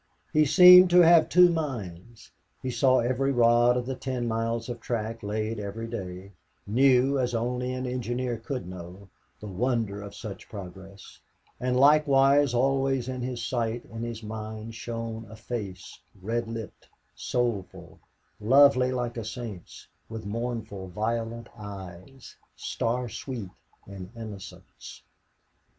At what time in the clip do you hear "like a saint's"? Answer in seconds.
18.91-19.85